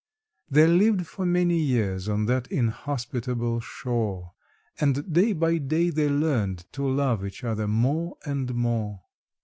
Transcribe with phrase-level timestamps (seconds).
[0.49, 4.33] They lived for many years on that inhospitable shore,
[4.79, 9.03] And day by day they learned to love each other more and more.